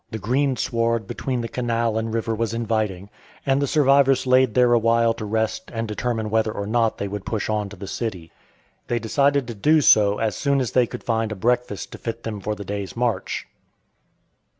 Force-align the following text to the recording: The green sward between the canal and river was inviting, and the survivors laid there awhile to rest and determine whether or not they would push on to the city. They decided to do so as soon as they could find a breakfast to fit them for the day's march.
The 0.09 0.17
green 0.17 0.55
sward 0.57 1.05
between 1.05 1.41
the 1.41 1.47
canal 1.47 1.95
and 1.95 2.11
river 2.11 2.33
was 2.33 2.55
inviting, 2.55 3.11
and 3.45 3.61
the 3.61 3.67
survivors 3.67 4.25
laid 4.25 4.55
there 4.55 4.73
awhile 4.73 5.13
to 5.13 5.25
rest 5.25 5.69
and 5.71 5.87
determine 5.87 6.31
whether 6.31 6.51
or 6.51 6.65
not 6.65 6.97
they 6.97 7.07
would 7.07 7.23
push 7.23 7.51
on 7.51 7.69
to 7.69 7.75
the 7.75 7.85
city. 7.85 8.31
They 8.87 8.97
decided 8.97 9.45
to 9.47 9.53
do 9.53 9.79
so 9.79 10.17
as 10.17 10.35
soon 10.35 10.59
as 10.59 10.71
they 10.71 10.87
could 10.87 11.03
find 11.03 11.31
a 11.31 11.35
breakfast 11.35 11.91
to 11.91 11.99
fit 11.99 12.23
them 12.23 12.41
for 12.41 12.55
the 12.55 12.65
day's 12.65 12.97
march. 12.97 13.45